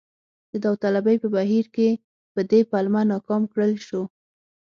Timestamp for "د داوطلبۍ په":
0.51-1.27